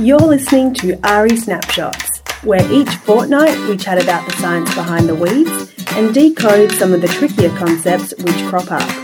[0.00, 5.14] You're listening to AHRI Snapshots, where each fortnight we chat about the science behind the
[5.14, 8.99] weeds and decode some of the trickier concepts which crop up.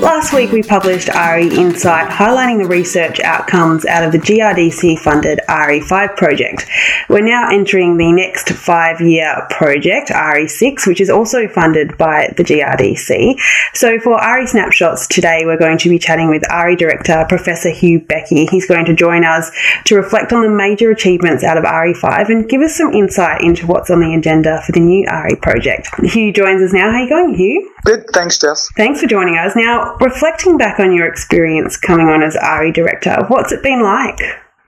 [0.00, 5.40] Last week we published AHRI Insight highlighting the research outcomes out of the GRDC funded
[5.48, 6.66] AHRI5 project.
[7.08, 12.42] We're now entering the next five year project, AHRI6, which is also funded by the
[12.42, 13.38] GRDC.
[13.74, 18.00] So for AHRI Snapshots today, we're going to be chatting with AHRI Director Professor Hugh
[18.00, 18.48] Beckie.
[18.50, 19.50] He's going to join us
[19.84, 23.66] to reflect on the major achievements out of AHRI5 and give us some insight into
[23.66, 25.88] what's on the agenda for the new AHRI project.
[26.02, 26.90] Hugh joins us now.
[26.90, 27.70] How are you going, Hugh?
[27.84, 28.70] Good, thanks, Jess.
[28.76, 29.54] Thanks for joining us.
[29.54, 34.18] Now, reflecting back on your experience coming on as AHRI director, what's it been like?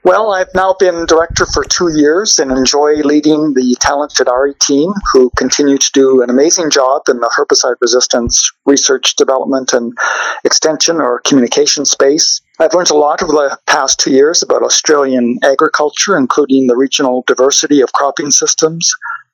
[0.06, 4.92] Well, I've now been director for two years and enjoy leading the talented AHRI team
[5.12, 9.98] who continue to do an amazing job in the herbicide resistance research, development, and
[10.44, 12.40] extension or communication space.
[12.60, 17.24] I've learned a lot over the past two years about Australian agriculture, including the regional
[17.26, 18.88] diversity of cropping systems,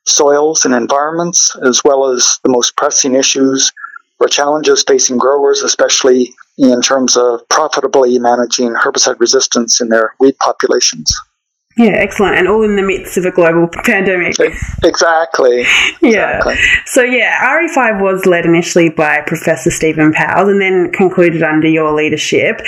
[0.05, 3.71] soils, and environments, as well as the most pressing issues
[4.27, 11.13] challenges facing growers, especially in terms of profitably managing herbicide resistance in their weed populations.
[11.75, 12.35] Yeah, excellent.
[12.35, 14.35] And all in the midst of a global pandemic.
[14.83, 15.61] Exactly.
[16.01, 16.37] yeah.
[16.37, 16.55] Exactly.
[16.85, 21.91] So, yeah, AHRI5 was led initially by Professor Stephen Powles and then concluded under your
[21.93, 22.61] leadership.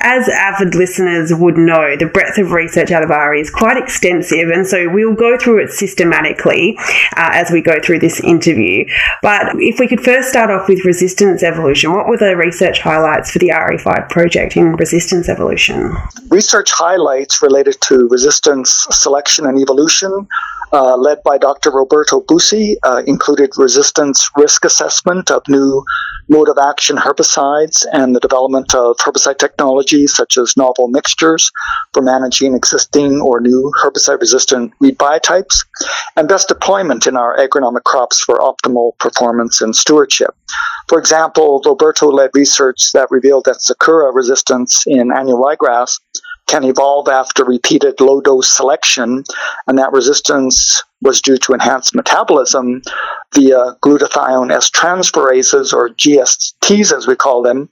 [0.00, 4.50] As avid listeners would know, the breadth of research out of AHRI is quite extensive,
[4.50, 6.76] and so we'll go through it systematically
[7.16, 8.84] uh, as we go through this interview.
[9.22, 13.30] But if we could first start off with resistance evolution, what were the research highlights
[13.30, 15.92] for the AHRI5 project in resistance evolution?
[16.28, 20.26] Research highlights related to resistance selection and evolution,
[20.72, 21.70] uh, led by Dr.
[21.70, 25.84] Roberto Busi, uh, included resistance risk assessment of new
[26.28, 31.50] mode of action herbicides and the development of herbicide technologies such as novel mixtures
[31.92, 35.64] for managing existing or new herbicide resistant weed biotypes,
[36.16, 40.34] and best deployment in our agronomic crops for optimal performance and stewardship.
[40.88, 45.98] For example, Roberto led research that revealed that Sakura resistance in annual ryegrass
[46.50, 49.22] can evolve after repeated low dose selection,
[49.66, 52.82] and that resistance was due to enhanced metabolism
[53.34, 57.68] via glutathione S transferases, or GSTs as we call them,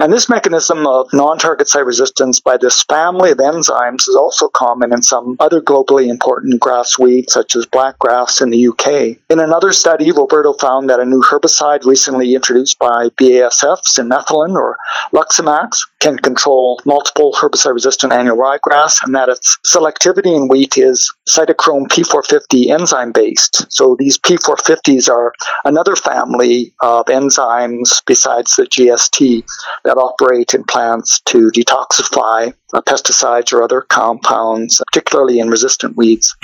[0.00, 4.92] and this mechanism of non-target site resistance by this family of enzymes is also common
[4.92, 9.18] in some other globally important grass weeds, such as blackgrass in the UK.
[9.28, 14.76] In another study, Roberto found that a new herbicide recently introduced by BASF, cinmethylin or
[15.12, 21.88] Luximax, can control multiple herbicide-resistant annual ryegrass, and that its selectivity in wheat is cytochrome
[21.88, 23.70] P450 enzyme-based.
[23.72, 25.32] So these P450s are
[25.64, 29.44] another family of enzymes besides the GST
[29.84, 36.36] that operate in plants to detoxify uh, pesticides or other compounds, particularly in resistant weeds.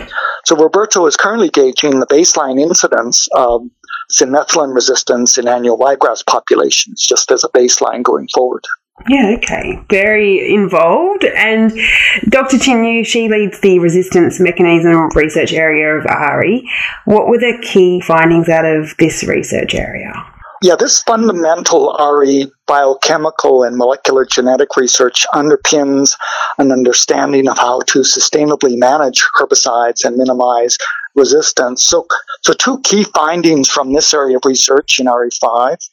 [0.44, 3.62] So Roberto is currently gauging the baseline incidence of
[4.10, 8.64] cinmethylin resistance in annual ryegrass populations, just as a baseline going forward.
[9.08, 9.78] Yeah, okay.
[9.90, 11.24] Very involved.
[11.24, 11.72] And
[12.28, 12.58] Dr.
[12.58, 16.62] Chin she leads the resistance mechanism research area of AHRI.
[17.04, 20.12] What were the key findings out of this research area?
[20.62, 26.16] Yeah, this fundamental AHRI biochemical and molecular genetic research underpins
[26.56, 30.78] an understanding of how to sustainably manage herbicides and minimize
[31.14, 31.84] resistance.
[31.84, 32.06] So,
[32.42, 35.90] so two key findings from this area of research in AHRI5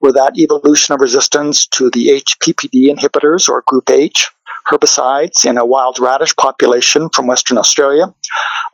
[0.00, 4.30] were that evolution of resistance to the HPPD inhibitors or group H
[4.70, 8.12] herbicides in a wild radish population from Western Australia.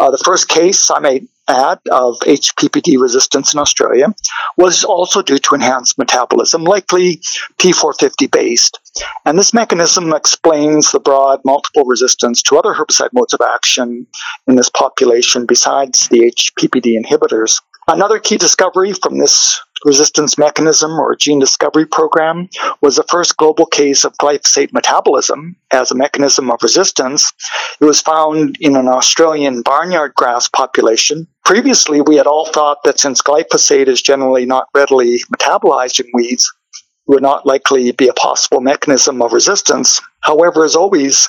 [0.00, 4.14] Uh, the first case, I may add, of HPPD resistance in Australia
[4.56, 7.20] was also due to enhanced metabolism, likely
[7.59, 8.78] P450 based.
[9.25, 14.06] And this mechanism explains the broad multiple resistance to other herbicide modes of action
[14.47, 17.60] in this population besides the HPPD inhibitors.
[17.88, 22.48] Another key discovery from this resistance mechanism or gene discovery program
[22.80, 27.33] was the first global case of glyphosate metabolism as a mechanism of resistance.
[27.80, 31.27] It was found in an Australian barnyard grass population.
[31.45, 36.53] Previously, we had all thought that since glyphosate is generally not readily metabolized in weeds,
[36.74, 40.01] it would not likely be a possible mechanism of resistance.
[40.21, 41.28] However, as always,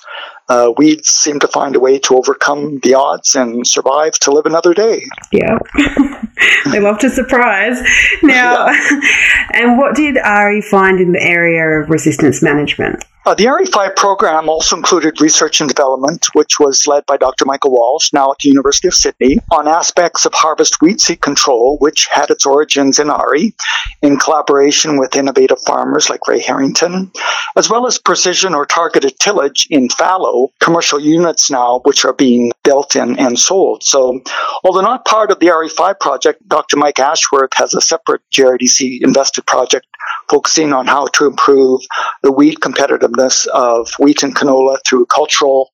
[0.49, 4.45] uh, weeds seem to find a way to overcome the odds and survive to live
[4.45, 5.05] another day.
[5.31, 5.57] Yeah.
[6.71, 7.79] they love to surprise.
[8.23, 8.99] Now, yeah.
[9.53, 13.03] and what did AHRI find in the area of resistance management?
[13.25, 17.45] Uh, the AHRI5 program also included research and development, which was led by Dr.
[17.45, 21.77] Michael Walsh, now at the University of Sydney, on aspects of harvest weed seed control,
[21.79, 23.53] which had its origins in AHRI,
[24.01, 27.11] in collaboration with innovative farmers like Ray Harrington,
[27.57, 32.51] as well as precision or targeted tillage in fallow, commercial units now, which are being
[32.63, 33.83] built and, and sold.
[33.83, 34.21] So,
[34.63, 36.77] although not part of the AHRI5 project, Dr.
[36.77, 39.85] Mike Ashworth has a separate GRDC invested project
[40.29, 41.81] focusing on how to improve
[42.23, 45.71] the wheat competitiveness of wheat and canola through cultural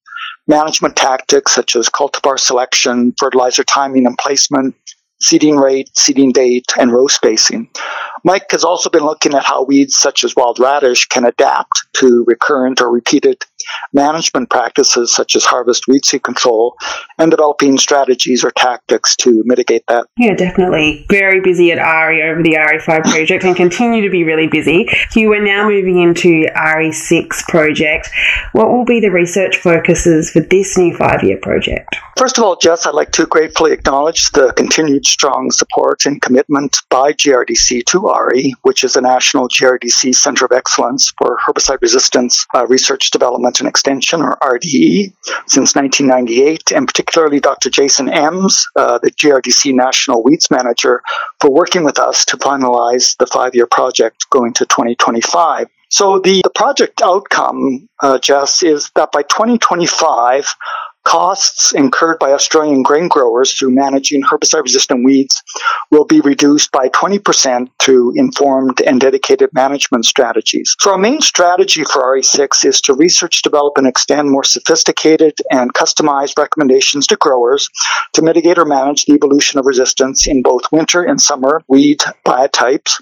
[0.48, 4.76] management tactics such as cultivar selection, fertilizer timing and placement,
[5.22, 7.70] seeding rate, seeding date, and row spacing.
[8.24, 12.24] Mike has also been looking at how weeds such as wild radish can adapt to
[12.28, 13.44] recurrent or repeated
[13.94, 16.76] management practices such as harvest weed seed control
[17.18, 20.08] and developing strategies or tactics to mitigate that.
[20.18, 21.06] Yeah, definitely.
[21.10, 24.88] Very busy at AHRI over the AHRI5 project and continue to be really busy.
[25.16, 28.10] You are now moving into AHRI6 project.
[28.54, 31.96] What will be the research focuses for this new five year project?
[32.18, 36.78] First of all, Jess, I'd like to gratefully acknowledge the continued strong support and commitment
[36.90, 42.46] by GRDC to AHRI, which is a national GRDC Center of Excellence for Herbicide Resistance
[42.54, 45.14] uh, Research Development and Extension, or RDE,
[45.48, 47.70] since 1998, and particularly Dr.
[47.70, 51.02] Jason Emms, uh, the GRDC National Weeds Manager,
[51.40, 55.68] for working with us to finalize the five year project going to 2025.
[55.90, 60.56] So the, the project outcome, uh, Jess, is that by 2025,
[61.06, 65.42] Costs incurred by Australian grain growers through managing herbicide resistant weeds
[65.92, 70.76] will be reduced by 20% through informed and dedicated management strategies.
[70.80, 75.74] So, our main strategy for AHRI6 is to research, develop, and extend more sophisticated and
[75.76, 77.70] customized recommendations to growers
[78.14, 83.00] to mitigate or manage the evolution of resistance in both winter and summer weed biotypes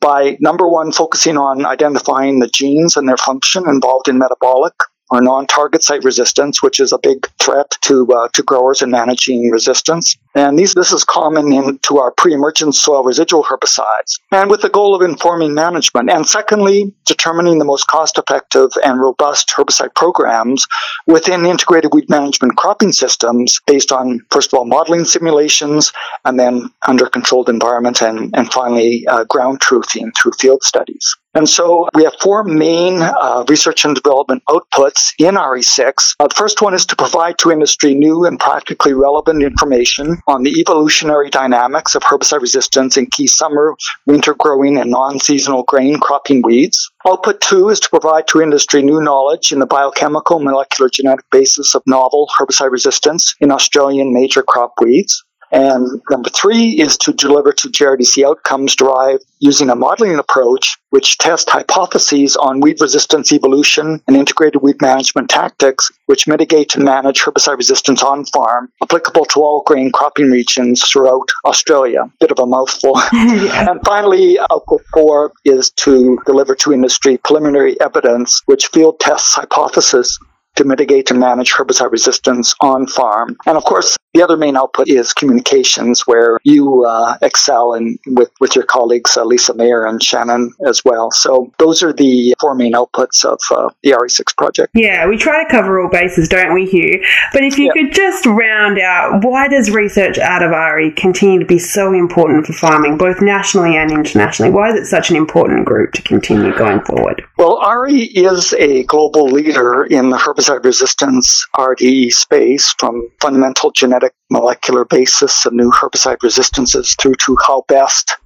[0.00, 4.72] by number one, focusing on identifying the genes and their function involved in metabolic
[5.10, 9.50] or non-target site resistance, which is a big threat to uh, to growers in managing
[9.50, 10.16] resistance.
[10.34, 14.68] And these this is common in, to our pre-emergent soil residual herbicides, and with the
[14.68, 16.10] goal of informing management.
[16.10, 20.66] And secondly, determining the most cost-effective and robust herbicide programs
[21.06, 25.92] within integrated weed management cropping systems, based on first of all modeling simulations,
[26.24, 31.16] and then under controlled environment, and and finally uh, ground truthing through field studies.
[31.34, 36.14] And so we have four main uh, research and development outputs in AHRI6.
[36.20, 40.42] Uh, the first one is to provide to industry new and practically relevant information on
[40.42, 43.74] the evolutionary dynamics of herbicide resistance in key summer,
[44.06, 46.90] winter growing, and non seasonal grain cropping weeds.
[47.06, 51.74] Output two is to provide to industry new knowledge in the biochemical molecular genetic basis
[51.74, 55.24] of novel herbicide resistance in Australian major crop weeds.
[55.54, 61.16] And number three is to deliver to GRDC outcomes derived using a modeling approach which
[61.18, 67.20] tests hypotheses on weed resistance evolution and integrated weed management tactics which mitigate and manage
[67.20, 72.10] herbicide resistance on farm, applicable to all grain cropping regions throughout Australia.
[72.18, 73.00] Bit of a mouthful.
[73.12, 73.64] yeah.
[73.74, 80.18] And finally, output four is to deliver to industry preliminary evidence which field tests hypothesis
[80.56, 83.36] to mitigate and manage herbicide resistance on farm.
[83.46, 88.30] And of course, the other main output is communications, where you uh, excel in, with,
[88.40, 91.10] with your colleagues, uh, Lisa Mayer and Shannon as well.
[91.10, 94.70] So those are the four main outputs of uh, the AHRI6 project.
[94.74, 97.04] Yeah, we try to cover all bases, don't we, Hugh?
[97.32, 97.72] But if you yeah.
[97.72, 102.46] could just round out, why does research out of AHRI continue to be so important
[102.46, 104.52] for farming, both nationally and internationally?
[104.52, 107.24] Why is it such an important group to continue going forward?
[107.36, 114.14] Well, AHRI is a global leader in the herbicide resistance RDE space from fundamental genetic
[114.30, 118.16] molecular basis of new herbicide resistances through to how best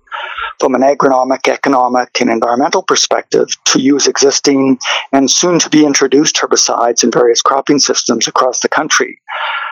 [0.58, 4.78] from an agronomic, economic, and environmental perspective to use existing
[5.12, 9.20] and soon to be introduced herbicides in various cropping systems across the country.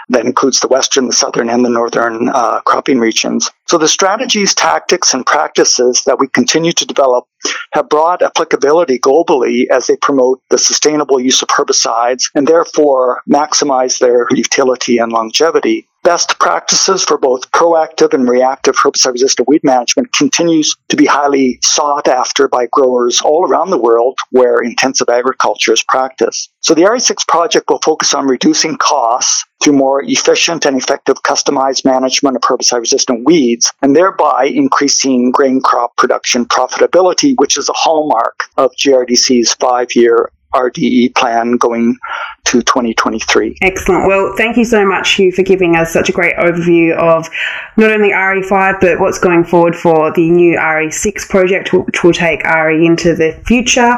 [0.08, 3.50] That includes the western, the southern, and the northern uh, cropping regions.
[3.66, 7.26] So the strategies, tactics, and practices that we continue to develop
[7.72, 13.98] have broad applicability globally as they promote the sustainable use of herbicides and therefore maximize
[13.98, 20.12] their utility and longevity best practices for both proactive and reactive herbicide resistant weed management
[20.12, 25.72] continues to be highly sought after by growers all around the world where intensive agriculture
[25.72, 26.48] is practiced.
[26.60, 31.84] So the AHRI6 project will focus on reducing costs through more efficient and effective customized
[31.84, 37.74] management of herbicide resistant weeds and thereby increasing grain crop production profitability, which is a
[37.74, 41.98] hallmark of GRDC's five year RDE plan going
[42.46, 43.58] to 2023.
[43.62, 44.06] Excellent.
[44.06, 47.28] Well, thank you so much, Hugh, for giving us such a great overview of
[47.76, 52.42] not only AHRI5, but what's going forward for the new AHRI6 project, which will take
[52.44, 53.92] AHRI into the future.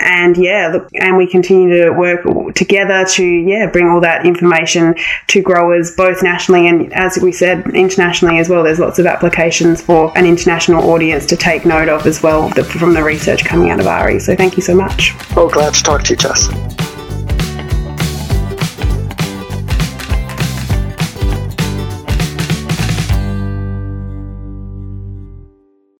[0.00, 4.94] And yeah, look, and we continue to work together to, yeah, bring all that information
[5.28, 8.64] to growers both nationally and, as we said, internationally as well.
[8.64, 12.94] There's lots of applications for an international audience to take note of as well from
[12.94, 14.20] the research coming out of AHRI.
[14.20, 15.14] So thank you so much.
[15.36, 16.48] Oh, glad to talk to you, Jess.